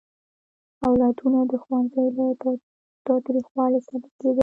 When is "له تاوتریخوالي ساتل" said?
2.17-4.11